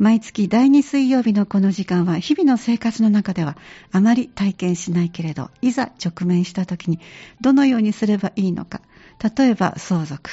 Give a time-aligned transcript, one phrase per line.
[0.00, 3.58] 毎月第2水曜日のこの時間は日々の生活の中では
[3.92, 7.00] あまり体験しないけれど、いざ直面した時に
[7.42, 8.80] どのようにすればいいのか。
[9.36, 10.30] 例えば相続、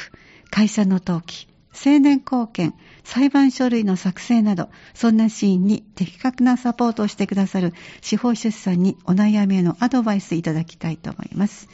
[0.51, 11.67] 会社の登記、青年貢献、裁判書類の作成など、そんなシーンに的確なサポートをしてくださる司法書士さんにお悩みへのアドバイスいただきたいと思います。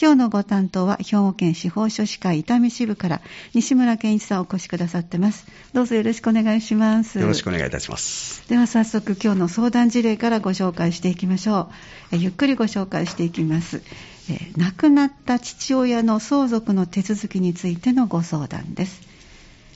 [0.00, 3.20] 今日のご担当は兵庫県司法書士会伊丹支部から
[3.54, 5.46] 西村健一さんお越しくださってます。
[5.72, 7.18] どうぞよろしくお願いします。
[7.18, 8.48] よろしくお願いいたします。
[8.48, 11.70] では早速今日の相談事例からご紹介していきましょ
[12.12, 12.16] う。
[12.16, 13.82] えゆっくりご紹介していきます。
[14.30, 19.00] え亡くなった父親の相続の手続きについてのご相談です。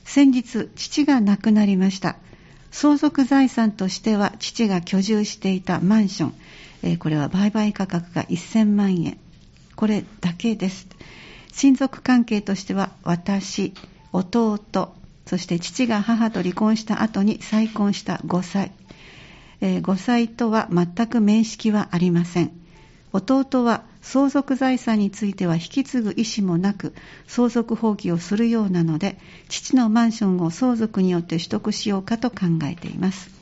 [0.03, 2.15] 先日、父が亡くなりました。
[2.71, 6.33] 相続財産としては父が居住していたマンション、
[6.83, 9.17] えこれは売買価格が1000万円。
[9.77, 10.87] これだけです。
[11.53, 13.73] 親族関係としては私、
[14.11, 14.59] 弟、
[15.27, 18.71] そして父が母と離婚した後に再婚した5歳。
[19.61, 22.51] えー、5歳とは全く面識はありません。
[23.13, 26.93] 弟は相続財産については引き継ぐ意思もなく
[27.27, 33.36] 相続放棄をするようなので父のマンションを相続によって取得しようかと考えています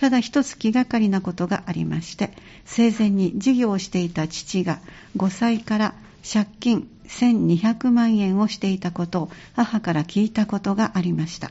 [0.00, 2.32] ただ一つ気がかりなことがありまして、
[2.64, 4.80] 生前に事業をしていた父が
[5.18, 5.94] 5歳から
[6.26, 11.50] 借金1200万円をしていたことを母から聞いたことがありました。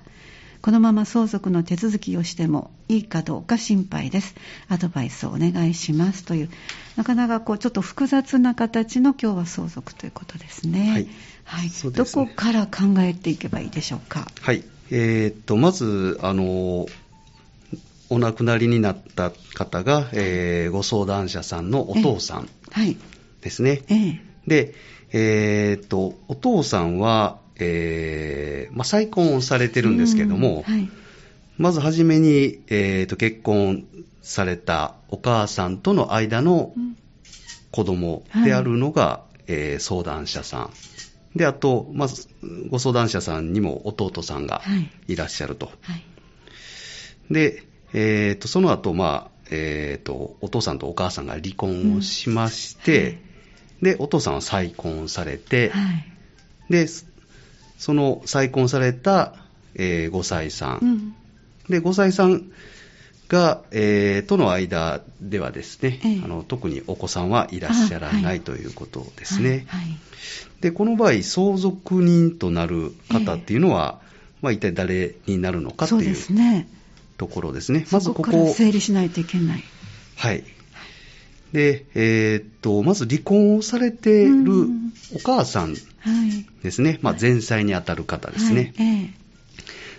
[0.62, 4.34] このまま相続の手続きをしてもいいかどうか心配です。
[4.68, 6.50] アドバイスをお願いしますという、
[6.96, 10.90] なかなかこうちょっと複雑な形の今日は相続ということですね。
[10.92, 11.08] はい。
[11.44, 14.28] はい、ね、どこから考えていけばいいでしょうか？
[14.42, 14.64] はい。
[14.92, 16.88] えー、っと、まず、あの、
[18.10, 22.50] お亡くなりになった方が、えー、ご相談者さんのお父さん
[23.42, 23.84] ですね。
[23.88, 24.74] ええ、で、
[25.12, 30.90] えー、っと、お父さんは、えー、まあ、再婚をされてるんですけども、はい、
[31.58, 33.86] まずはじめに、えー、と結婚
[34.22, 36.74] されたお母さんとの間の
[37.72, 40.70] 子供であるのが、はい、えー、相談者さん。
[41.36, 42.28] で、あと、まず、
[42.70, 44.62] ご相談者さんにも弟さんが
[45.08, 45.72] いらっしゃると。
[45.82, 46.04] はい、
[47.32, 47.64] で、
[47.94, 53.18] えー、とその後、まあえーと、お父さんとお母さんが離婚をしまして、うんはい、
[53.82, 56.88] でお父さんは再婚されて、はい、で
[57.78, 59.36] その再婚された、
[59.76, 61.16] えー、5歳さん、うん、
[61.70, 62.44] で5歳さん
[63.28, 69.66] が、えー、との間ではですね、えー、あの特にお子さんはいらっしゃらない、はい、ということですね、
[70.62, 74.10] でこの場合相続人となる方っていうのは、えー、
[74.42, 76.16] まあ、一体誰になるのかという。
[77.20, 77.86] ところですね。
[77.92, 78.32] まずここ。
[78.32, 79.64] こ整理しないといけない。
[80.16, 80.44] はい。
[81.52, 84.68] で、えー、っと、まず離婚をされている
[85.16, 85.76] お母さん
[86.64, 86.92] ですね。
[86.92, 88.74] はい、まあ、前妻にあたる方ですね。
[88.78, 89.14] はいえ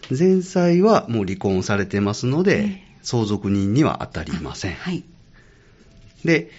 [0.08, 4.74] ー、前妻はもう離婚されてますので、えー、相続人には当たりません。
[4.76, 5.04] はい、
[6.24, 6.50] で、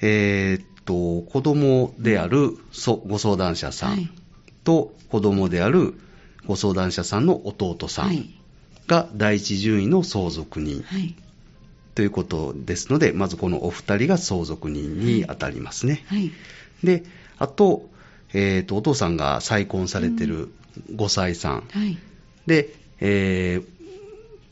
[0.00, 2.56] えー、っと、子供である
[3.08, 4.08] ご相談者さん
[4.62, 5.94] と子供である
[6.46, 8.37] ご相談者さんの弟さん
[8.88, 11.14] が第一順位の相続人、はい、
[11.94, 16.04] ということですので、まずこのお二人が相続人に当たりますね。
[16.08, 16.32] はい、
[16.82, 17.04] で、
[17.38, 17.88] あと、
[18.32, 20.48] えーと、お父さんが再婚されてる
[20.92, 21.98] 5歳さん、はい、
[22.46, 23.64] で、えー、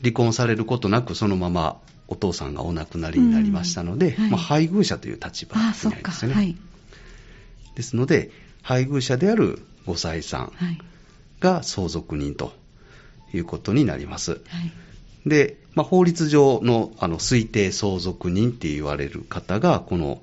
[0.01, 6.33] 離婚されることなくそのままお父さんがお亡くなりになりましたので、はい、まあ、配偶者という立場になりますね。
[6.33, 6.55] はい、
[7.75, 8.31] ですので、
[8.61, 10.51] 配偶者である5歳さん
[11.39, 12.53] が相続人と
[13.33, 14.31] いうことになります。
[14.31, 20.21] はい、で、まあ、法律上のあの推定相続人って言われる方が、この、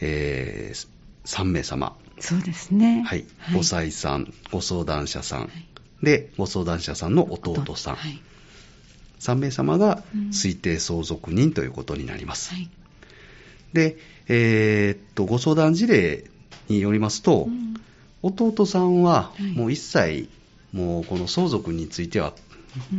[0.00, 0.88] えー、
[1.26, 1.96] 3名様。
[2.20, 3.02] そうですね。
[3.06, 3.24] はい。
[3.50, 5.50] 5歳さん、ご相談者さん、
[6.02, 7.96] で、ご相談者さんの弟さん。
[7.96, 8.20] はい、
[9.20, 12.54] 3名様が推定相続人ということになります。
[12.54, 12.68] はい、
[13.72, 13.96] で、
[14.28, 16.24] えー、っと、ご相談事例
[16.68, 17.74] によりますと、うん、
[18.22, 20.28] 弟さんはもう一切、
[20.72, 22.32] もうこの相続については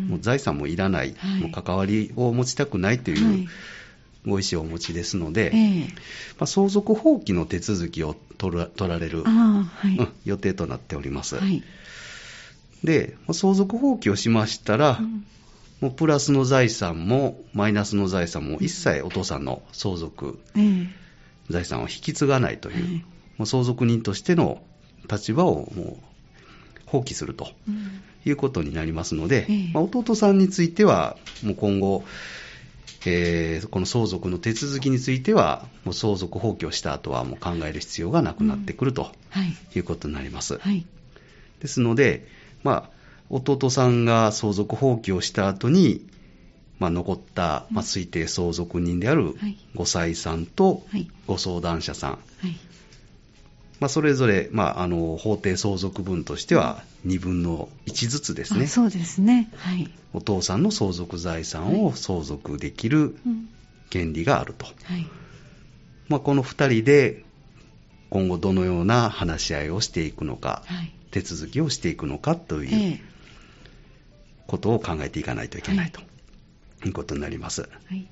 [0.08, 3.48] もう財産もいらない、はい、もう関わりを持ちたくないという
[4.26, 5.52] ご意思をお持ちですので、
[6.40, 9.98] まあ、相続放棄の手続きを取ら取られる、はい。
[9.98, 11.36] うん、予定となっております。
[11.38, 11.64] はい、
[12.84, 15.26] で、相続放棄をしましたら、うん、
[15.82, 20.40] もうプラスの財産もマイナスの財産も一切お父さんの相続、
[21.50, 23.04] 財産を引き継がないという、
[23.38, 24.62] もう相続人としての
[25.10, 25.98] 立場をもう
[26.86, 27.50] 放棄すると
[28.26, 32.04] いうことになりますので、まあ、弟さんについては、もう今後、
[33.06, 39.12] えー、この相続の手続きについては、もう相続放棄をした後はもう考える必要がなくなってくると
[39.76, 39.80] い。
[39.80, 40.58] うことになります。
[40.58, 40.86] はい、
[41.60, 42.28] ですので、
[42.64, 42.90] まあ、
[43.30, 46.08] 弟さんが相続放棄をした後に、
[46.80, 49.36] まあ、残った、まあ、推定相続人である
[49.76, 50.84] ご妻さんと
[51.26, 52.18] ご相談者さん、は
[52.48, 52.75] い
[53.80, 63.16] まあ、それぞれ、まあ、あの法定相続分としては2分の1ずつですね、そうですね、はい、お父さんの相続財産を相続できる
[63.90, 65.06] 権利があると、はい。
[66.08, 67.24] まあ、この2人で
[68.10, 73.00] 今後どのような話し合いをしていくのか、はい、手続きをしていくのかという
[74.48, 76.02] ことを考えていかないといけないと
[76.86, 76.90] い。
[76.90, 77.62] うことになります。
[77.62, 78.08] はい、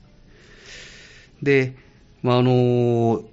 [1.41, 1.75] で、
[2.21, 3.23] まあ、あの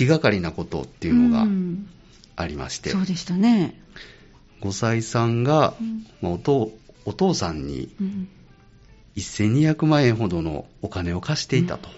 [0.00, 1.46] 気がかりなことっていうのが
[2.34, 3.78] ありまして、そうでしたね。
[4.62, 5.74] 5歳さんが、
[6.22, 6.72] まあ、お父
[7.04, 7.94] お父さんに
[9.14, 11.88] 1200万円ほどのお金を貸していたと。
[11.88, 11.94] は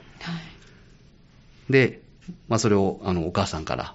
[1.68, 2.00] い、で、
[2.48, 3.94] まあ、それをあのお母さんから、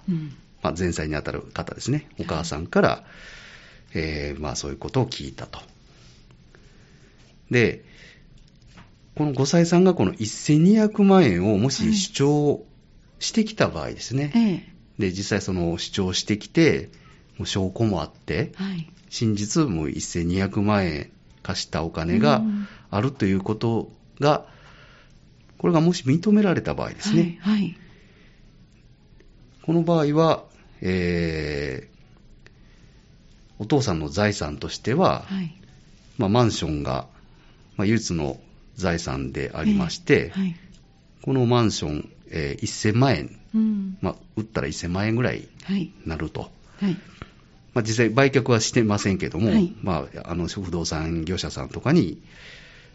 [0.62, 3.04] まあ、前妻にあたる方ですね、お母さんから、
[3.92, 5.60] えー、まあ、そういうことを聞いたと。
[7.50, 7.84] で、
[9.16, 12.64] この5歳さんがこの1200万円をもし主張
[13.18, 14.32] してきた場合ですね。
[14.34, 16.90] ええ、で、実際その主張してきて、
[17.38, 21.10] もう証拠もあって、はい、真実もう1200万円
[21.42, 22.42] 貸したお金が
[22.90, 24.46] あるということが、
[25.58, 27.38] これがもし認められた場合ですね。
[27.40, 27.78] はい、はい、
[29.62, 30.44] この場合は、
[30.80, 31.98] えー、
[33.58, 35.54] お父さんの財産としては、はい、
[36.16, 37.06] まあ、マンションが、
[37.76, 38.38] まあ、唯一の
[38.76, 40.56] 財産でありまして、はい、
[41.22, 46.42] このマンション、えー、1000万円、うん、まあ、売ったら1000万円ぐらいになると。
[46.42, 46.96] はいはい、
[47.74, 52.20] まあ、実際売却はしてませんけども、はい、まあ、あの不動産業者さんとかに、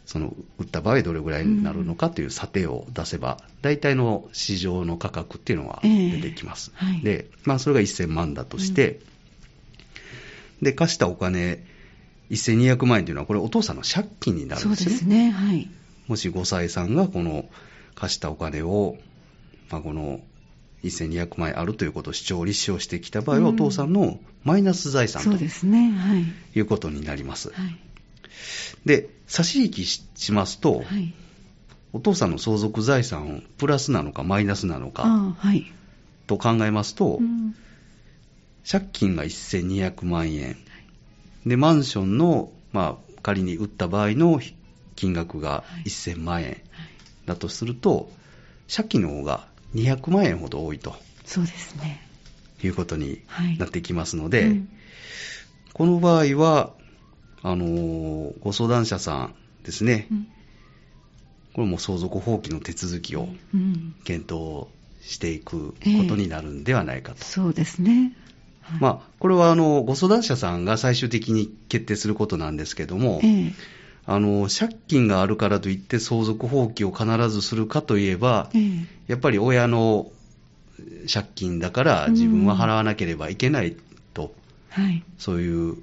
[0.05, 6.71] その売った場合どれぐらいになるのかという査定を出せば、大体の市場の価格っていうのは出てきます。
[6.75, 8.99] えーはい、で、まあ、それが1000万だとして、
[10.59, 11.65] うん、で、貸したお金、
[12.31, 14.89] 1200万円というのは、これ、お父さんの借金になるんですね。
[14.89, 15.31] そうですね。
[15.31, 15.69] はい。
[16.07, 17.45] もし5歳さんがこの
[17.95, 18.97] 貸したお金を、
[19.73, 20.21] まあ、この
[20.83, 25.31] 1200万円あるということを主張、立証してきた場合は、お父さんのマイナス財産と、
[25.65, 25.89] ね。
[25.89, 26.25] はい、
[26.55, 27.49] いうことになります。
[27.49, 27.79] はい、
[28.85, 31.11] で、差し引きしますと、はい、
[31.91, 35.71] お父さんの相続財産、プラスなのかマイナスなのか、はい、
[36.27, 37.55] と考えますと、うん、
[38.69, 40.55] 借金が1200万円、
[41.47, 44.39] で、マンションの、まあ、仮に売った場合の
[44.95, 46.61] 金額が1000万円
[47.25, 48.11] だとすると、
[48.73, 50.95] 借金の方が200万円ほど多いと。
[51.25, 52.01] そうですね。
[52.63, 53.21] いうことに
[53.57, 54.69] なってきますので、はいうん、
[55.73, 56.71] この場合は、
[57.45, 59.35] あのご相談者さん
[59.65, 60.27] ですね、うん、
[61.53, 63.27] これも相続放棄の手続きを
[64.05, 64.67] 検討
[65.01, 65.75] していくこ
[66.07, 67.17] とになるんではないかと。
[67.19, 68.15] えー、そうですね。
[68.61, 73.53] はい、まあ、これはあのご相談者さんが最終的に決定することなんですけども、えー、
[74.05, 80.11] あの借金があるからといって相続放棄を必ずするかといえば、えー、やっぱり親の
[81.11, 83.75] 借金だから自分は払わなければいけない
[84.13, 84.33] と、
[84.77, 85.77] うん、はい、そういう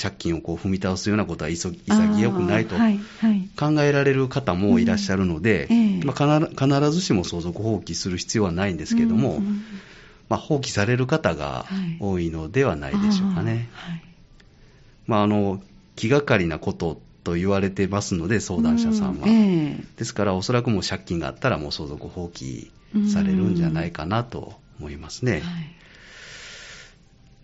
[0.00, 5.68] 借金をこう踏み倒すようなことは潔くないと考えられる方もいらっしゃるので、
[6.04, 9.62] ま必ずしも相続放棄する必要はないんですけども、うん、
[10.28, 11.66] まあ、放棄される方が
[12.00, 13.68] 多いのではないでしょうかね。
[13.72, 14.02] はい、
[15.06, 15.62] まあ、あの
[15.96, 19.26] 気がかりなことと言われてますので、相談者さんは。
[19.26, 22.70] ですから、おそらくもう借金があったら、もう相続放棄
[23.12, 25.32] されるんじゃないかなと思いますね。
[25.32, 25.42] はい、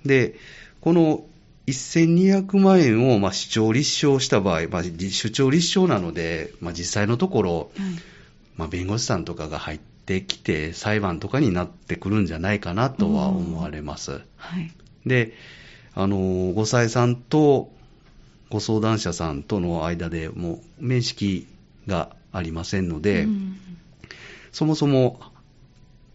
[0.08, 0.34] で、
[0.80, 1.24] この
[1.66, 7.68] 1200万円をまあ主張立証した場合、まあ、主張立証なので、まあ、実際のところ、はい、
[8.56, 14.22] まあ、弁護士さんとかが入ってきて、裁判とかになってくるんじゃないかなとは思われます。
[14.36, 14.72] はい、
[15.06, 15.34] で、
[15.94, 17.70] あの、5歳さんと
[18.50, 21.46] ご相談者さんとの間でもう面識
[21.86, 23.56] がありませんので、うん、
[24.52, 25.20] そもそも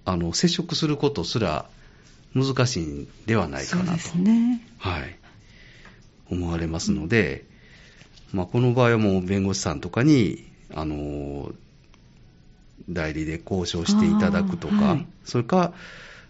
[0.06, 1.66] あの接触することすら
[2.34, 5.16] 難しいんではないかなと、ね、はい、
[6.30, 7.46] 思われますので、
[8.34, 11.52] うん、まあ、この場合はもう弁護士さんとかにあの
[12.90, 15.74] 代理で交渉していただくとか、はい、それか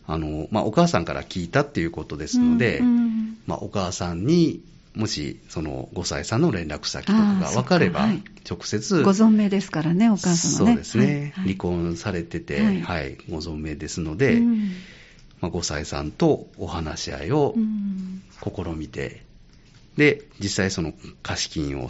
[0.05, 4.61] あの、まあ、お母さんから聞いたっていうことですので、うんうん、まあ、お母さんに
[4.95, 8.07] もし、その5歳さんの連絡先とかが分かれば、
[8.47, 10.37] 直接、ご存命ですからね、お母様ね。
[10.37, 14.71] そうですね、はい離婚されてて、はい、はい、ご存命ですので、うん、
[15.41, 17.55] まあ、5歳さんとお話し合いを
[18.43, 19.23] 試みて、
[19.97, 21.89] うん、で、実際その貸金を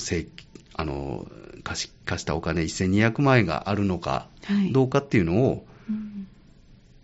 [0.76, 1.28] あの
[1.64, 4.28] 貸し貸したお金1200万円があるのか、
[4.72, 5.66] どうかっていうのを、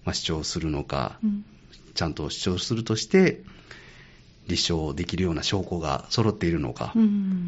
[0.05, 1.19] まあ、主張するのか、
[1.93, 3.43] ちゃんと主張するとして、
[4.49, 6.93] 立証できるような証拠が揃っているのか、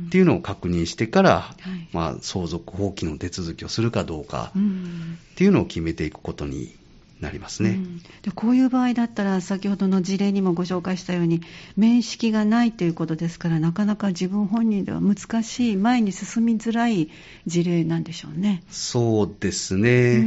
[0.08, 6.74] っていうのを確認してから、はい、まあ、相続放棄の手続きをするかどうか、っていうのを決めていくことに
[7.22, 11.42] なりますね、うん、でこういう場合だったら先ほどの事例にもご紹介したように
[11.78, 17.10] 面識がないということですからなかなか自分本人では難しい前に進みづらい
[17.46, 18.64] 事例なんでしょうね。
[18.72, 20.26] そうですね。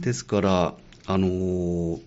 [0.00, 0.74] ですから
[1.06, 2.00] あの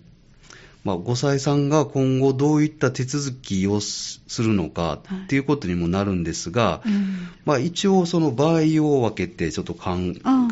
[0.84, 9.90] まあ、ご妻さんが今後どういった手続きをするのかっていうことにもなるんですが、はいうん、まあ、一応その場合を分けてちょっと考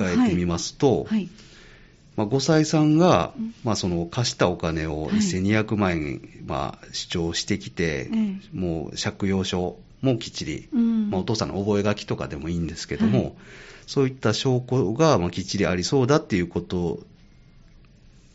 [0.03, 1.29] えてみますと、はいはい。
[2.17, 2.99] まあ、5歳さん。
[2.99, 3.33] が、
[3.65, 8.11] まあ、その貸したお金を1200万円、まあ、主張してきて、
[8.53, 13.37] もう借用書もきっちり、まあ、お父さんの覚書とかでもいいんですけども、
[13.87, 17.01] そういった証拠が、まあ、きっちりありそうだっていうこと、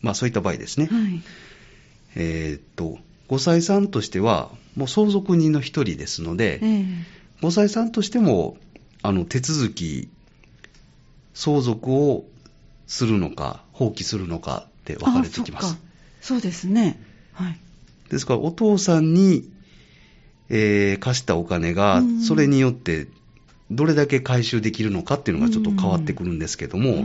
[0.02, 0.90] まあ、そういった場合ですね。
[2.16, 6.60] えー、っと、5歳さんとしては、もう相続人の一人ですので、
[7.42, 8.58] 5歳さんとしても、
[9.02, 10.10] あの、手続き、
[11.34, 12.26] 相続を
[12.88, 15.78] するのか、放棄するのかって分かれてきます。
[16.22, 17.00] そうですね。
[17.34, 17.60] はい。
[18.10, 19.50] ですから、お父さんに、
[20.50, 23.08] えー、貸したお金が、それによって
[23.72, 27.04] どれだけ回収できるのかっていうのがちょっと変わってくるんですけども、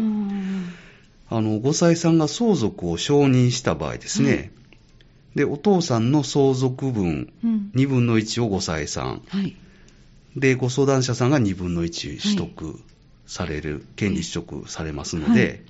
[1.31, 4.51] あの、5歳さんが相続を承認した場合ですね、はい、
[5.35, 9.57] で、お父さんの相続分、うん、2分の1を5歳さん、はい、
[10.37, 12.81] で、ご相談者さんが2分の1取得
[13.27, 15.65] される、権利取得されますので、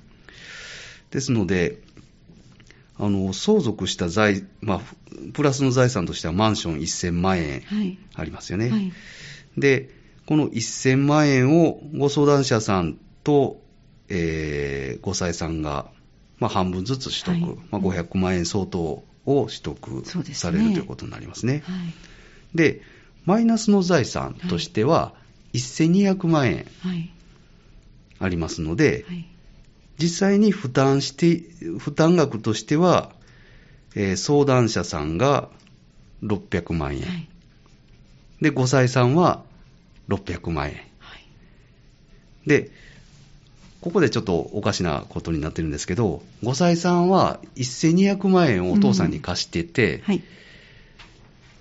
[1.10, 1.78] ですので、
[2.96, 4.80] あの相続した財、まあ、
[5.32, 7.62] プラスの財産としてはマンション1000万円
[8.14, 8.68] ありますよね。
[8.68, 8.80] はい。
[8.80, 8.92] はい、
[9.56, 9.90] で、
[10.26, 13.60] この1000万円をご相談者さんと、
[14.08, 15.90] えー、ご妻さんが、
[16.38, 21.62] まあ、半分ずつ取得、はい、まあ、500万円相当を取得される、ね、ということになりますね。
[22.54, 22.82] で、
[23.26, 25.14] マイナスの財産としては、
[25.52, 26.66] 1200万円
[28.18, 29.04] ありますので、
[29.98, 31.42] 実際に負担して、
[31.78, 33.12] 負担額としては、
[33.94, 35.48] えー、相談者さんが
[36.22, 37.02] 600万円。
[37.02, 37.28] はい、
[38.40, 39.42] で、5歳さんは
[40.08, 40.76] 600万円。
[40.98, 42.70] はい、で、
[43.80, 50.02] ここでちょっとおかしなことになってるんですけど、5歳さんは1200万円をお父さんに貸してて、うん。
[50.02, 50.22] はい、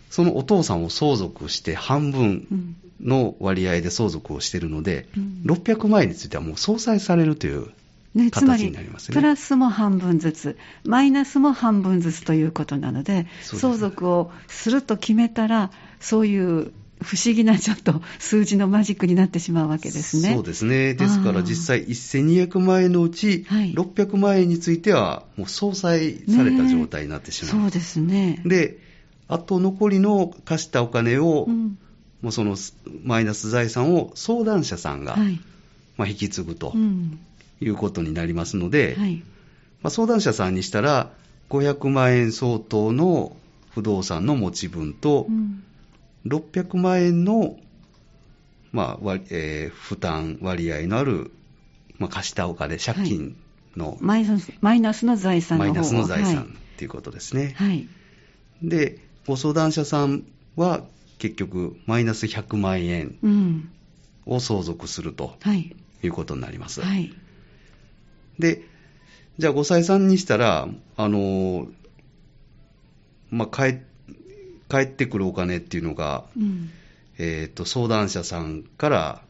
[0.10, 7.72] そのお父さんを相続して半分の割合で相続をしてるので、うん、600万円についてはもう相殺されるという
[8.16, 8.76] ね、つまり、
[9.12, 20.34] プラスも半分ずつ、マイナスも半分ずつということなので、で相続をすると決めたら、そういう不思議なちょっと数字のマジックになってしまうわけですね。
[20.34, 20.94] そうですね。
[20.94, 27.56] ですから実際1200万円のうち600万円についてはもう相殺された状態になってしまう。
[27.56, 28.42] ね、そうですね。
[28.46, 28.80] で、
[29.28, 31.78] あと残りの貸したお金を、うん、
[32.22, 32.58] もうその
[33.04, 35.40] マイナス財産を相談者さんが、はい、
[35.98, 36.74] まあ、引き継ぐと。
[36.76, 37.20] うん
[37.62, 39.16] いうことになりますので、はい、
[39.82, 41.12] まあ、相談者さんにしたら、
[41.50, 43.36] 500万円相当の
[43.72, 45.64] 不動産の持ち分と、うん、
[46.26, 47.58] 600万円の、
[48.72, 51.32] まあえー、負担割合のある、
[51.98, 53.38] まあ、貸したお金、借金
[53.76, 56.48] の、はい、マイナス、マイナスの財産のマイナスの財産、はい、
[56.78, 57.56] ということですね。
[57.58, 57.88] はい、
[58.62, 60.24] で、ご相談者さん
[60.56, 60.84] は
[61.20, 63.18] 結局、マイナス100万円
[64.26, 66.08] を相続するとい。
[66.08, 66.82] うことになります。
[66.82, 67.14] はい。
[68.40, 68.64] で、
[69.38, 71.68] じゃあ5歳さんにしたら、あの、
[73.30, 73.78] まあ、帰
[74.70, 76.70] 帰ってくるお金っていうのが、うん、
[77.18, 79.22] えっ、ー、と、相談者さんから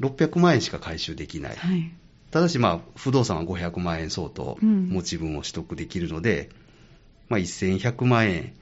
[0.00, 1.56] 600万円しか回収できない。
[1.56, 1.90] はい、
[2.30, 6.48] ただし、まあ、不動産は500万円相当持ち分を取得できるので、うん、
[7.30, 8.52] まあ、1100万円、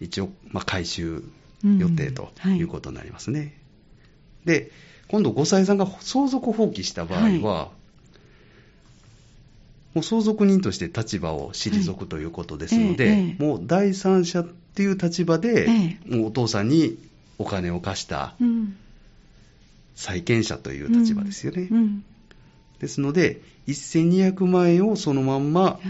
[0.00, 1.22] 一応、まあ、回収
[1.64, 2.62] 予定とい。
[2.62, 3.54] うことになりますね。
[4.44, 4.70] うんはい、で、
[5.08, 7.38] 今度5歳さんが相続放棄した場合は、はい。
[7.38, 7.72] も
[10.00, 14.44] う相続人として立場を退くということですので、はいええ、もう第三者
[14.76, 15.66] っていう立場で、
[16.06, 16.98] え、もうお父さんに
[17.38, 18.34] お金を貸した
[19.94, 21.70] 債権者という立場ですよね。
[22.78, 25.80] ですので、1200万円をそのまんま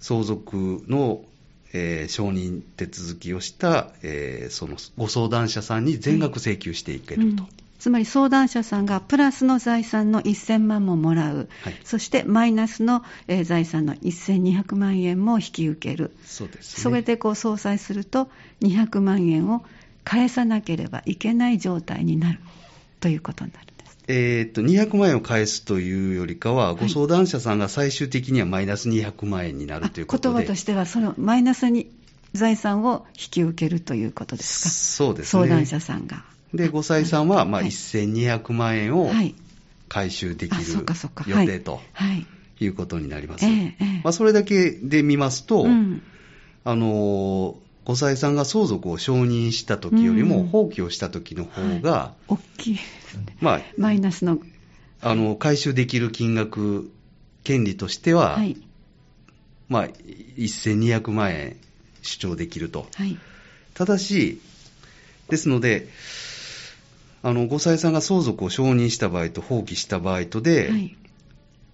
[0.00, 1.22] 相続の、
[1.74, 7.44] えー、承認手続きをした、えー、そのご相談者さんに全額請求していけると。
[7.76, 18.28] うんつまり相談者さんがプラスの財産の1000万ももらう、はい、そしてマイナスの、えー、財産の1200万円も引き受ける、そうです、ね、それでこう相殺すると、
[18.62, 19.64] 200万円を
[20.04, 22.40] 返さなければいけない状態になる
[23.00, 23.66] ということになる。
[24.08, 31.90] えー、っと200万円を返すというよりかは、ご相談者さんが最終的にはマイナス200万円になるということで、言葉としては、そのマイナスに
[32.32, 34.70] 財産を引き受けるということですか？
[34.70, 35.42] そうですね。
[35.42, 36.24] 相談者さんが。
[36.54, 39.10] で、5歳さんは、まあ、1200万円を
[39.88, 40.62] 回収できる
[41.26, 41.80] 予定と
[42.58, 42.66] い。
[42.68, 43.44] うことになります。
[44.02, 46.02] まあ、それだけで見ますと、うん、
[46.64, 53.36] あの、5歳さんが相続を承認した時よりも放棄をした時の方が、はい、大きいですね。
[53.40, 54.38] まあ、マイナスの。
[55.02, 56.90] あの、回収できる金額、
[57.44, 58.56] 権利としては、はい、
[59.68, 59.88] まあ、
[60.36, 61.56] 1200万円
[62.02, 62.86] 主張できると。
[62.94, 63.16] はい、
[63.74, 64.40] ただし、
[65.28, 65.88] ですので、
[67.26, 70.96] あの、5歳さんが相続を承認した場合と放棄した場合とで、はい、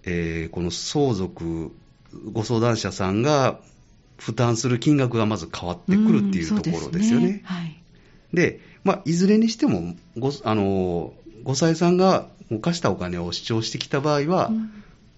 [0.03, 1.71] えー、この相続、
[2.31, 3.59] ご相談者さんが
[4.17, 7.43] 負担する金額がまず変わってくるっていうところですよね。
[7.43, 7.79] はい、
[8.33, 14.49] で、まあ、いずれにしてもご、あの、5歳さんが犯したお金を主張してきた場合は、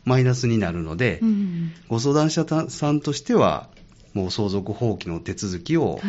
[0.03, 3.69] マイナスになるので、うん、ご相談者さんとしては、
[4.13, 6.01] もう相続放棄の手続きを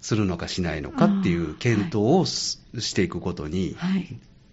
[0.00, 3.76] するのかしないのかっていう検討をしていくことに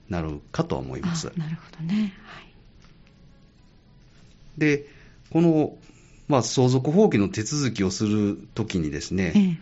[0.09, 1.31] なるかと思います。
[1.35, 2.13] なるほどね。
[2.25, 2.53] はい、
[4.57, 4.87] で、
[5.31, 5.75] この
[6.27, 9.57] まあ、相続放棄の手続きをするときにですね、ええ、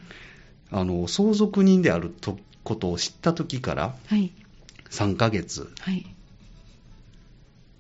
[0.72, 3.96] あの相続人であるとことを知ったときから
[4.90, 6.06] 3ヶ月、はい、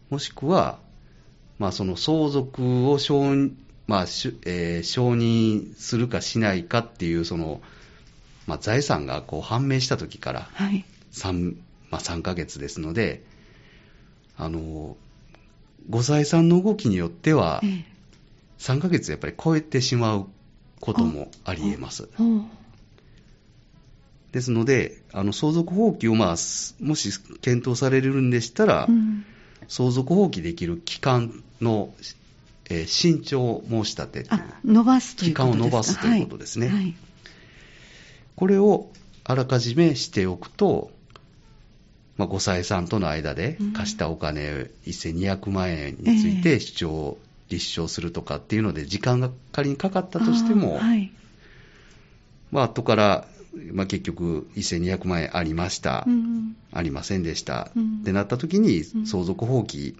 [0.09, 0.79] もしくは、
[1.59, 3.21] まあ、その相続を承,、
[3.87, 7.61] まあえー、承認するかしないかっていうその、
[8.47, 10.49] まあ、財産がこう判明したときから
[11.11, 11.55] 3,、
[11.89, 13.23] まあ、3ヶ月ですので、
[14.37, 14.97] あの
[15.89, 17.91] ご財産の動きによっては、ええ。
[18.59, 20.27] 3ヶ月やっぱり超えてしまう
[20.79, 22.09] こともあり得ます。
[24.31, 26.35] ですので、あの相続放棄を、まあ、
[26.83, 29.25] もし検討されるんでしたら、うん、
[29.67, 31.93] 相続放棄できる期間の、
[32.69, 34.25] えー、慎重申し立て
[34.63, 36.67] 伸ばすという期間を伸ばすということですね。
[36.67, 36.75] はい。
[36.75, 36.95] はい、
[38.35, 38.89] これを
[39.23, 40.91] あらかじめしておくと、
[42.17, 47.17] まあ、5歳さんとの間で貸したお金1200万円について主張
[47.51, 51.11] 立証するとかっていうので、時間が仮にかかったとしても、はい、
[52.51, 53.27] まあ、後から、
[53.73, 59.95] まあ、結局、1200万円ありました、うん、ありませんでした、うん、ってなった時に、相続放棄、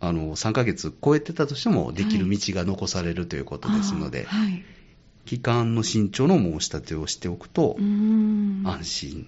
[0.00, 4.64] あの、3ヶ月超えてたとしても、できる道が残されるということですので、はい、
[5.26, 9.26] 期間の慎重の申し立てをしておくと、安心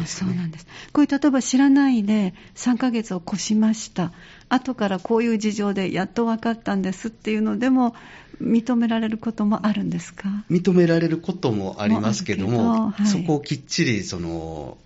[0.00, 0.30] ですね。
[0.30, 0.66] そうなんです。
[0.92, 4.12] こういう例えば知らないで3ヶ月を越しました。
[4.48, 7.94] 後からこういう事情でやっと分かったんですっていうのでも、
[8.42, 10.44] 認められることもあるんですか？
[10.50, 14.76] 認められることもありますけども、はい、そこをきっちりその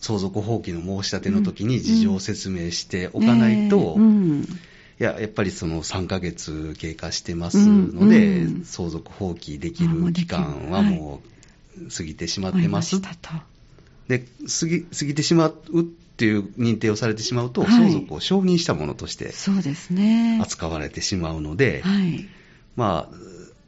[0.00, 4.06] 相続放棄の申し立ての時に事情を説明しておかないと、うんう
[4.38, 4.48] ん
[5.00, 11.20] いや、やっぱりその3ヶ月経過してますので、うんうん、相続放棄できる期間はも
[11.78, 12.96] う過ぎてしまってます。
[12.96, 19.32] はい、で過ぎ、過ぎてしまうっていう認定をされてしまうと、はい、相続を承認したものとして
[20.40, 22.28] 扱われてしまうので、はい、
[22.76, 23.10] ま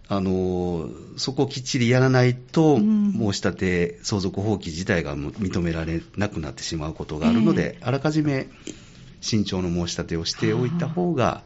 [0.08, 8.46] あ、あのそこをきっちりやらないと、申し立て、相続放棄自体が認められなくなってしまうことがあるので、えー、あらかじめ
[9.20, 11.42] 慎重の申し立てをしておいた方が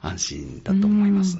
[0.00, 1.38] 安心だと思います。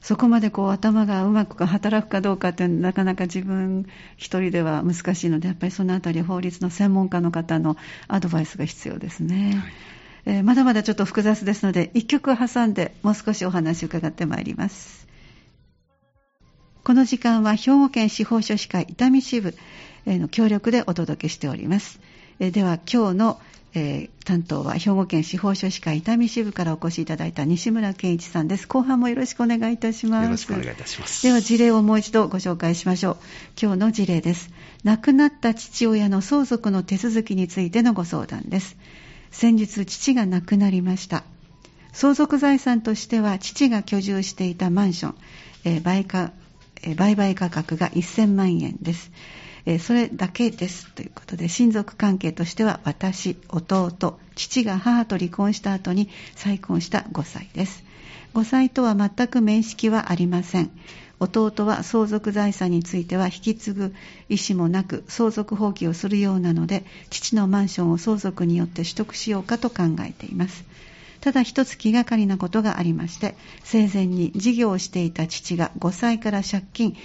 [0.00, 7.76] そこまでこう頭がうまく働くかどうかっていうのはなかなか自分一人では難しいので、やっぱりそのあたり法律の専門家の方の
[8.08, 9.60] アドバイスが必要ですね。
[9.62, 9.72] はい
[10.26, 15.06] えー、まだまだちょっと複雑ですので、一曲挟んでもう少しお話を伺ってまいります。
[16.82, 19.54] この時間は兵庫県司法書士会伊丹支部
[20.06, 22.00] の協力でお届けしております。
[22.38, 23.40] では今日の
[23.72, 28.66] えー、担当は兵庫県司法書士会伊丹支部からお越しいただいた西村健一さんです。
[28.66, 30.24] 後半もよろしくお願いいたします。
[30.24, 31.22] よろしくお願いいたします。
[31.22, 33.16] では事例をもう一度ご紹介しましょう。
[33.60, 34.50] 今日の事例です。
[34.82, 38.76] 亡くなった父親の相続の手続きについてのご相談です。
[39.30, 41.22] 先日父が亡くなりました。
[41.92, 45.14] 相続財産としては父が居住していたマンション、
[45.64, 49.10] えー、売買価格が1000万円です。
[49.66, 57.84] えー、それだけですということで親族関係としては私弟父が母と離婚した後に再婚した5歳です。
[58.34, 60.70] 5歳とは全く面識はありません。
[61.18, 63.94] 弟は相続財産については引き継ぐ
[64.30, 70.64] 意思もなく相続放棄をするようなので父のマンションを相続によって取得しようかと考えています。
[71.20, 76.96] ただ一つ気がかりなことがありまして生前に事業をしていた父が5歳から借金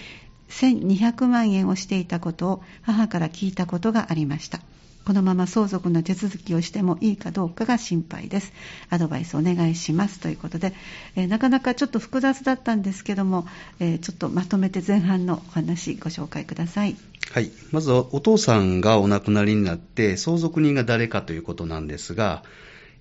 [0.50, 4.62] 1200万円をしていたことを母から聞いたことがありました。
[5.06, 8.54] このまま相続の手続きをしてもいいかどうかが心配です。
[8.90, 10.74] アドバイスお願いしますということで、
[11.16, 13.48] えー、なかなかちょっと複雑だったんですけども、
[13.80, 16.96] えー、ちょっとまとめて前半のお話ご紹介ください。
[17.32, 17.52] はい。
[17.72, 22.42] まずお父さんがお亡くなりになって相続人が誰かということなんですが、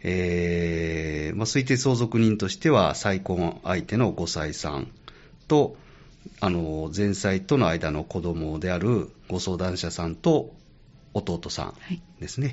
[0.03, 4.89] えーまあ、推定相続人としては再婚相手の5歳さん
[5.49, 5.77] と
[6.40, 10.55] あの前妻との間の子供であるご相談者さんと
[11.14, 11.75] 弟さん
[12.20, 12.53] ですね、は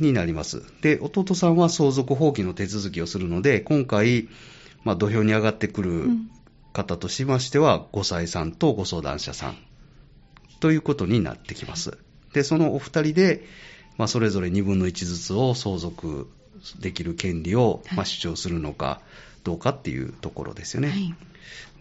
[0.00, 0.62] い、になります。
[0.80, 4.28] で、弟さんは相続放棄の手続きをするので、今回、
[4.84, 6.08] まあ、土俵に上がってくる
[6.72, 9.56] 方としましては、5歳さんとご相談者さん
[10.60, 11.98] ということになってきます。
[12.32, 13.44] で、そのお二人で、
[13.96, 16.30] まあ、それぞれ2分の1ずつを相続
[16.78, 19.00] できる権利を、まあ、主張するのか
[19.44, 20.90] どうかっていうところですよね。
[20.90, 21.14] はい、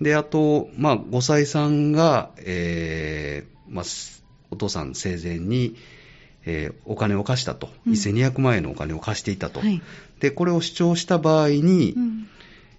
[0.02, 3.86] で、あと、まあ、5歳さんが、えーまあ、
[4.52, 5.76] お父さん生前に、
[6.46, 9.82] えー、お金を貸したと、うん、1200万円のお金を貸していたと、はい、
[10.20, 12.30] でこれを主張した場合に、うん、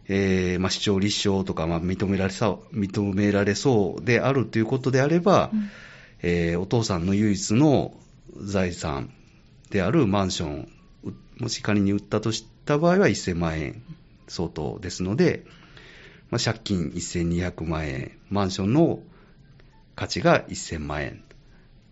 [0.09, 5.71] えー、まあ、主張立証とか、まあ、認められそう認められそうであるということであれば、うん、
[6.23, 7.93] えー、お父さんの唯一の
[8.41, 9.13] 財産
[9.71, 10.69] であるマンション、
[11.39, 13.83] もし仮に売ったとした場合は1000万円
[14.29, 15.45] 相当ですので、
[16.31, 19.01] まあ、借金1200万円、マンションの
[19.97, 21.23] 価値が1000万円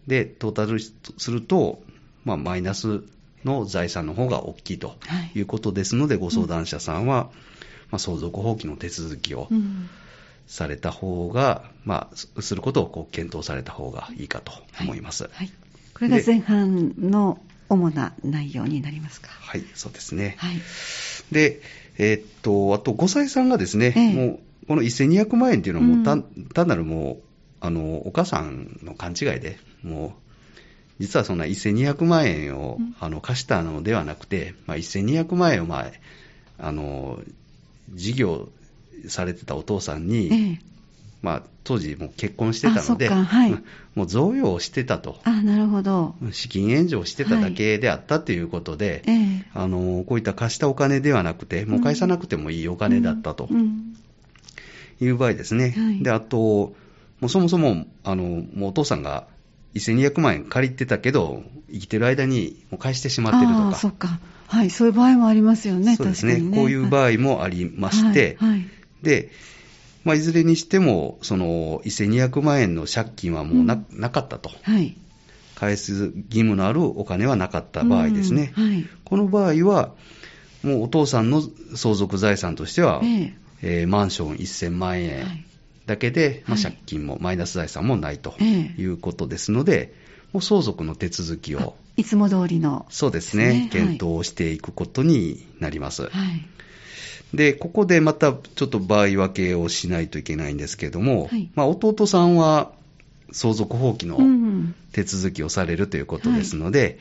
[0.06, 1.82] で、トータルすると、
[2.24, 3.02] まあ、マイナス
[3.44, 4.96] の財産の方が大きいと
[5.34, 7.30] いうことですので、はい、ご相談者さんは、
[7.90, 9.48] まあ、相続放棄の手続きを
[10.46, 15.24] された方が、まあ、することをこう検討された方がいいかと思います。
[15.24, 15.52] はい、はい、
[15.94, 19.28] これが前半の主な内容になりますか。
[19.30, 20.36] はい、そうですね。
[20.38, 20.60] はい、
[21.32, 21.60] で、
[21.98, 27.22] えー、っと、あと、5歳さんがですね、えー、もう、この1200万円っていうのはもう単、うん、単なるもう、
[27.60, 30.12] あの、お母さんの勘違いで、もう、
[30.98, 35.86] 実はそんな1200万円を、あの貸したのではなくて、まあ、1200万円を、まあ、
[36.58, 37.20] あの
[37.92, 38.48] 事業
[39.08, 40.60] されてたお父さんに、ええ、
[41.22, 43.50] まあ、当時もう結婚してたので、はい、
[43.94, 45.18] もう贈与をしてたと。
[45.24, 46.14] あなるほど。
[46.30, 53.48] 資金援助をしてただけであったということで、はいえ、あのこういった貸したお金ではなくて、もう返さなくてもいいお金だったと、
[55.00, 55.74] いう場合ですね。
[55.76, 56.38] はい、で、あと、
[57.20, 58.22] もうそもそも、あの、
[58.54, 59.26] もうお父さんが
[59.74, 63.74] 1200万円借りてたけど、生きてる間にもう返してしまってるとか。
[63.74, 64.20] そっか。
[64.48, 66.38] はい、そういう場合もありますよね、そうですね。
[66.38, 68.66] ねこういう場合もありまして、はい、はい、
[69.02, 69.30] で、
[70.06, 74.52] まあ、いずれにしても、その1200万円の借金はもうなうん、なかったと。
[74.62, 74.96] はい。
[75.56, 78.52] 返す義務のあるお金はなかった場合ですね。
[78.56, 78.86] うん、はい。
[79.04, 79.94] この場合は、
[80.62, 81.42] もうお父さんの
[81.74, 85.44] 相続財産としては、えー、えー、マンション1000万円、はい。
[85.86, 89.92] だけで、まあ、借金もマイナス財産もないということですので、
[90.32, 96.02] もう相続の手続きを、いつも通りの、そうですね、検討していくことになります。
[96.02, 96.12] はい、
[97.34, 102.72] で、ここでまたちょっと場合分けをしないといけないんですけれども、はい、まあ、弟さんは
[103.32, 104.18] 相続放棄の
[104.92, 106.96] 手続きをされるということですので、はい、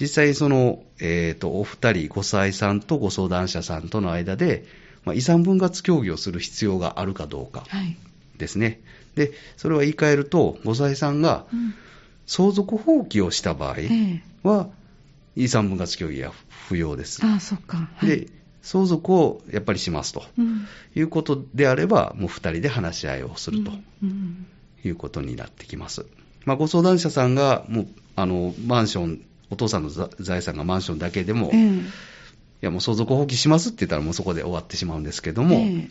[0.00, 4.64] 実際その、えっ、ー、と、お二人、5歳さんとご相談者さんとの間で、
[5.04, 7.64] まあ、遺産分割協議をする必要があるかどうか。
[7.68, 7.96] はい
[8.40, 8.80] ですね。
[9.14, 11.46] で、それは言い換えると、ご財産が
[12.26, 13.76] 相続放棄をした場合
[14.42, 14.68] は、
[15.36, 16.32] 遺産分割協議は
[16.68, 17.24] 不要です。
[17.24, 17.88] ああ、そっか。
[17.96, 18.26] はい、で、
[18.62, 23.72] 相続をやっぱりしますと、うん、いうことであれば、もう2人で話し合いをすると、
[24.84, 26.06] いうことになってきます。
[26.44, 31.84] まあ、ご相談者さんが、もう、あの、マンション、お父さんの財産がマンションだけでも、えー、い
[32.60, 35.90] やもう相続放棄しますって言ったらもうそこで終わってしまうんですけども、えー、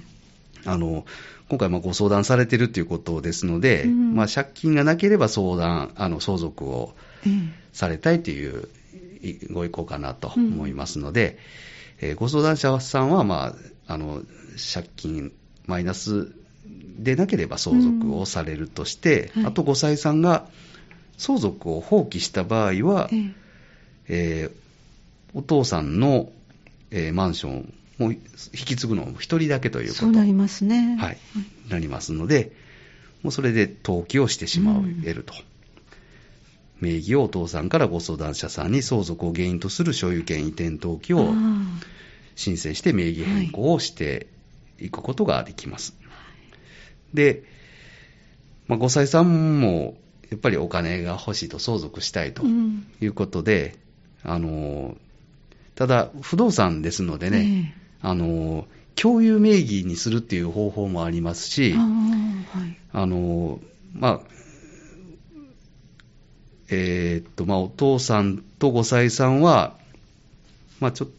[0.65, 1.05] あの、
[1.49, 6.93] 今回ご相談されているということですので、うん、まあ、借金がなければ相談、あの相続を
[7.73, 8.69] されたいという
[9.51, 11.37] ご意向かなと思いますので、うん、
[12.01, 13.55] えー、ご相談者さんは、ま
[13.87, 14.21] あ、あの
[14.73, 15.31] 借金
[15.65, 16.33] マイナス
[16.97, 20.47] でなければ相続をされるとして、うんはい、あと5歳さんが
[21.17, 23.09] 相続を放棄した場合は、
[24.07, 24.51] えー、
[25.33, 26.31] お父さんの、
[26.91, 28.19] えー、マンションもう引
[28.53, 30.95] き継ぐのも一人だけということそうなりますね。
[30.97, 31.17] はい。
[31.69, 32.53] なりますので、
[33.21, 35.33] もうそれで登記をしてしまえると。
[35.33, 35.43] うん、
[36.79, 41.33] 名義をお父さんからご相談者さんに相続を原因とする所有権移転登記を
[42.35, 44.27] 申請して名義変更をして
[44.79, 45.95] いくことができます。
[46.03, 46.09] は
[47.13, 47.43] い、で、
[48.67, 49.97] まあ、5歳さんも
[50.29, 52.43] やっぱりお金が欲しいと相続したいと
[53.01, 53.75] いうことで、
[54.23, 54.97] うん、あの、
[55.75, 63.59] ただ不動産ですのでね、えーあの、共有名義にするっていう方法もありますし、あはい、あの、
[63.93, 64.21] まあ、
[66.69, 69.75] えー、っと、まあ、お父さんと5歳さんは、
[70.79, 71.09] まあ、ちょっ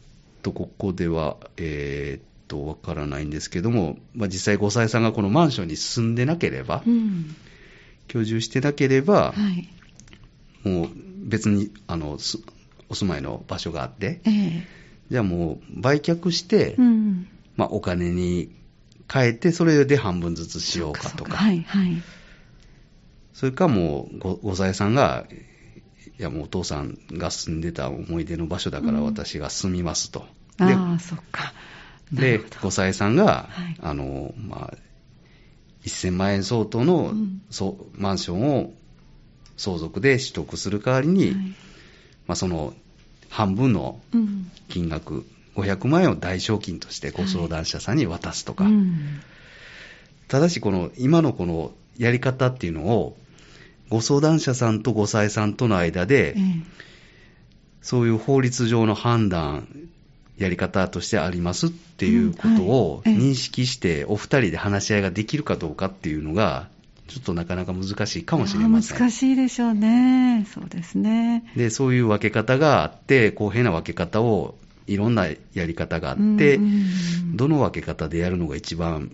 [0.43, 7.35] とここでは、えー、っと、わからないんですけども、まあ、実際5歳さんがこのマンションに住んでなければ、うん、
[8.09, 10.89] 居住してなければ、はい、もう
[11.27, 12.19] 別に、あの、
[12.89, 14.63] お住まいの場所があって、えー、
[15.11, 18.51] じゃあもう売却して、うん、まあ、お金に
[19.13, 21.37] 変えて、それで半分ずつしようかとか。
[21.37, 22.03] はいはい。
[23.35, 25.27] それかもうご、ごささんが、
[26.19, 30.27] いやもうお父さんが住んでた思い出の場所だから私が住みますと。
[30.59, 31.53] うん、ああ、そっか。
[32.13, 34.75] で、ごささんが、はい、あの、まあ、
[35.85, 37.43] 1000万円相当の、うん、
[37.95, 38.73] マンションを
[39.57, 41.35] 相続で取得する代わりに、はい、
[42.27, 42.75] まあ、その
[43.29, 44.01] 半分の
[44.69, 45.25] 金額、
[45.57, 48.73] うん、500万円を代償金としてご相談者さんに渡すとか、はい。
[48.73, 49.21] うん、
[50.29, 53.17] ただしこの今のこのやり方っていうのを
[53.91, 56.37] ご相談者さんとご妻さんとの間で、
[57.83, 59.67] そういう法律上の判断
[60.39, 66.69] やり方としてありますっていうことを認識して、お二人で話し合いができるかどうかっていうのが、
[67.09, 68.99] ちょっとなかなか難しいかもしれません。
[68.99, 70.47] 難しいでしょうね。
[70.55, 71.45] そうですね。
[71.57, 74.55] で、そういう分け方があって、公平な分け方を、
[74.87, 76.61] いろんなやり方があって、
[77.35, 79.11] どの分け方でやるのが一番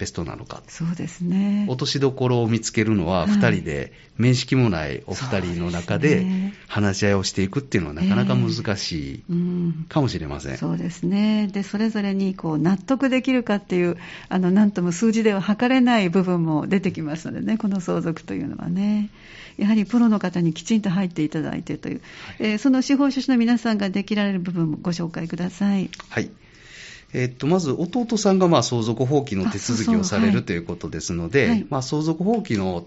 [0.00, 0.62] ベストなのか。
[0.66, 1.66] そうですね。
[1.68, 6.26] 落としどころを見つけるのは、二人で、面識もないお二人の中で
[6.66, 9.22] 話し合いをしていくっていうのはなかなか難しい
[9.88, 10.56] かもしれません。
[10.56, 11.48] そうですね。
[11.52, 13.98] で、それぞれにこう納得できるかっていう、
[14.30, 19.10] あの、なんとも数字では測れない部分も出てきますのでね、この相続というのはね。
[19.58, 25.90] やはりプロの方にきちんと入っていただいてという、はい、えー、その司法書士の皆さんができられる部分もご紹介ください。
[26.08, 26.30] はい。
[27.12, 32.86] えっと、まず弟さんがまあ相続放棄の手続きをされるということですので、はい、まあ、相続放棄の、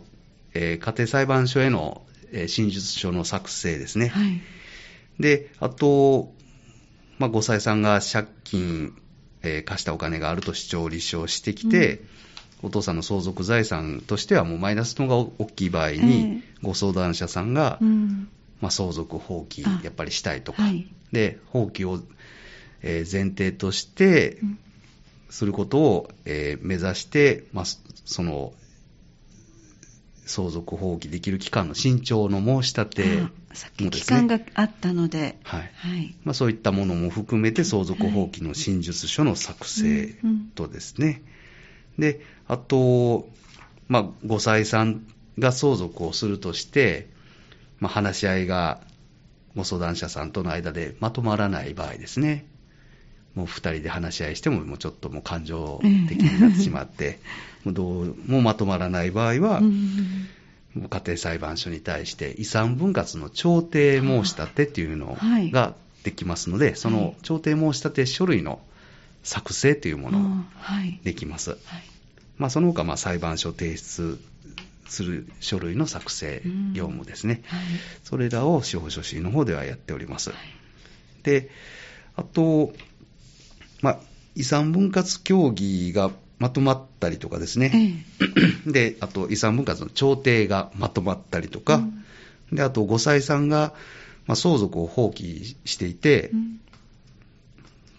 [0.53, 4.07] えー、家庭裁判所への、えー、真実書の作成ですね。
[4.07, 4.41] はい、
[5.19, 6.31] で、あと、
[7.19, 8.93] まあ、5歳さんが借金、
[9.41, 12.01] えー、貸したお金があると主張、立証してきて、
[12.62, 17.77] うん、お父さんの相続財産としてはもうマイナスのが大きい場合に、ご相談者さんが、
[18.62, 21.99] まあ、相続放棄やっぱりしたいとか、はい、で、放棄を
[22.84, 24.38] え前提として
[25.30, 27.65] することを、え目指して、まあ、
[28.06, 28.54] その
[30.26, 35.72] 相続放棄できる期間の慎重の申し立てもですね、期間があったので、はい。
[35.76, 36.15] はい。
[36.24, 40.15] まあ、そういったものも含めて相続放棄の真実書の作成
[40.56, 41.22] とですね、
[41.98, 43.28] であと、
[43.88, 45.06] まあ、5歳さん
[45.39, 47.10] が相続をするとして、
[47.80, 48.82] まあ、話し合いが
[49.56, 52.46] ご相談者さんとの間でまとまらない場合ですね、
[53.36, 57.19] もう2人で話し合いしても、もうちょっともう感情的になってしまって、
[57.63, 59.62] もうどうもまとまらない場合は、
[60.76, 65.17] 家庭裁判所に対して遺産分割の調停申し立てっていうの
[65.52, 68.60] ができますので、その調停申し立て書類の
[69.24, 70.46] 作成というものが
[71.04, 71.58] できます。
[72.38, 74.19] まあ、その他、まあ、裁判所提出
[74.88, 76.41] する書類の作成
[76.74, 77.41] 業務ですね。
[78.04, 80.32] それらを司法書士の方ではやっております。
[81.24, 81.50] で、
[82.15, 82.74] あと、
[83.84, 84.00] まあ、
[84.34, 93.74] 遺産分割協議がまとまったりとかですね、ええ、 で、あと遺産分割の調停がまとまったりとか、うん、で、あと5歳さんが、
[94.26, 96.60] まあ、相続を放棄していて、うん、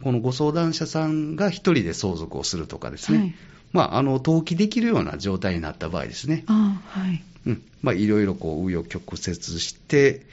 [0.03, 3.35] このご相談者さんが1人で相続をするとかですね、はい、
[3.73, 7.23] まあ、あの、登記できるような状態になった場合ですね、あはい。
[7.45, 7.63] うん。
[7.83, 10.25] まあ、いろいろこう、紆余曲折して、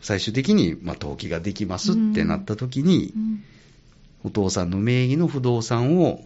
[0.00, 3.44] 最終的に、まあ、登記ができますってなった時に、うん
[4.24, 6.22] お父さんの名義の不動産を、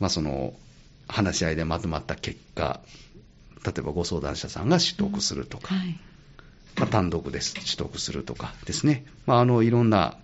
[0.00, 0.54] まあ、その
[1.08, 2.80] 話し合いでまとまった結果、
[3.64, 5.98] 例えばご相談者さんが取得するとか、うんはい、
[6.76, 10.16] まあ、単独で取得するとかですね、まあ、あのいろんな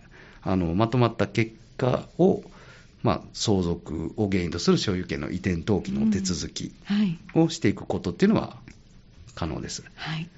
[0.43, 2.43] あのまとまった結果を、
[3.03, 6.73] まあ、相続を原因とする所有権の移転登記の手続き
[7.35, 8.57] をしていくことっていうのは
[9.35, 9.85] 可能です。
[9.95, 10.29] はい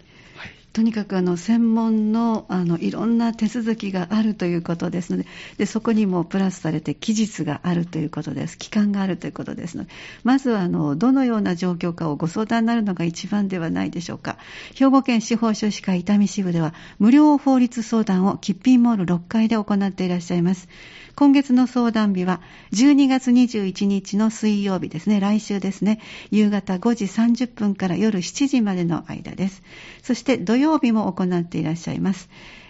[0.73, 5.27] とにかくあの専門のあのいろんな手続きがあるということですので
[5.59, 9.91] で、そこにもプラスされて期日があるということです、期間があるということですので、
[10.25, 14.39] まずはあのどのような状況かをご相談になるのが一番ではないでしょうか。
[14.75, 20.69] 兵庫県司法書士会伊丹支部では、無料法律相談をキッピンモール6階で行っていらっしゃいます。
[21.15, 22.41] 今月の相談日は
[22.73, 29.63] 12月21日の水曜日ですね、来週ですね、夕方5時30分から夜7時までの間です。
[30.03, 32.29] そして土曜日も行っていらっしゃいます。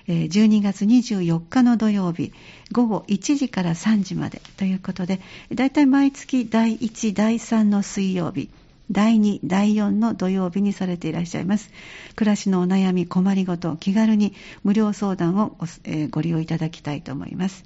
[0.09, 2.33] 12月24日の土曜日、
[2.72, 5.20] 午後1時から3時までということで、
[5.55, 8.50] だいたい毎月第1、第3の水曜日、
[8.90, 11.70] 第2、第4の土曜日にされていらっしゃいます。
[12.16, 17.64] 暮らしのお悩み、困りごと、気軽に無料相談をご,、えー、ご利用いただきたいと思います。